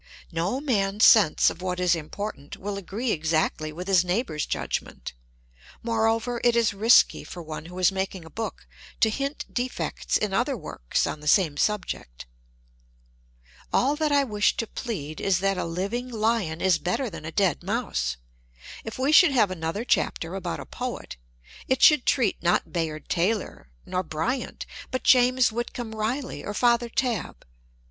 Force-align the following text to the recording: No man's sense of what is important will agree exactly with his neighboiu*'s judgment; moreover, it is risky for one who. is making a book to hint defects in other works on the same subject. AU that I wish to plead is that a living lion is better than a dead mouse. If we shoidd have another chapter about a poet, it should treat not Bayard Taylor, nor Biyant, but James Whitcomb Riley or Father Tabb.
No 0.31 0.59
man's 0.59 1.05
sense 1.05 1.51
of 1.51 1.61
what 1.61 1.79
is 1.79 1.95
important 1.95 2.57
will 2.57 2.75
agree 2.75 3.11
exactly 3.11 3.71
with 3.71 3.87
his 3.87 4.03
neighboiu*'s 4.03 4.47
judgment; 4.47 5.13
moreover, 5.83 6.41
it 6.43 6.55
is 6.55 6.73
risky 6.73 7.23
for 7.23 7.43
one 7.43 7.65
who. 7.65 7.77
is 7.77 7.91
making 7.91 8.25
a 8.25 8.29
book 8.31 8.65
to 8.99 9.11
hint 9.11 9.45
defects 9.53 10.17
in 10.17 10.33
other 10.33 10.57
works 10.57 11.05
on 11.05 11.19
the 11.19 11.27
same 11.27 11.55
subject. 11.55 12.25
AU 13.71 13.93
that 13.97 14.11
I 14.11 14.23
wish 14.23 14.57
to 14.57 14.65
plead 14.65 15.21
is 15.21 15.37
that 15.41 15.59
a 15.59 15.65
living 15.65 16.09
lion 16.09 16.61
is 16.61 16.79
better 16.79 17.07
than 17.07 17.23
a 17.23 17.31
dead 17.31 17.61
mouse. 17.61 18.17
If 18.83 18.97
we 18.97 19.11
shoidd 19.11 19.33
have 19.33 19.51
another 19.51 19.85
chapter 19.85 20.33
about 20.33 20.59
a 20.59 20.65
poet, 20.65 21.15
it 21.67 21.83
should 21.83 22.07
treat 22.07 22.41
not 22.41 22.73
Bayard 22.73 23.07
Taylor, 23.07 23.69
nor 23.85 24.01
Biyant, 24.03 24.65
but 24.89 25.03
James 25.03 25.51
Whitcomb 25.51 25.93
Riley 25.93 26.43
or 26.43 26.55
Father 26.55 26.89
Tabb. 26.89 27.45